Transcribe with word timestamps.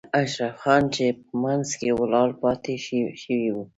اشرف 0.21 0.55
خان 0.61 0.83
چې 0.95 1.05
په 1.23 1.33
منځ 1.43 1.67
کې 1.79 1.89
ولاړ 1.99 2.29
پاتې 2.41 2.73
شوی 3.23 3.49
و. 3.55 3.57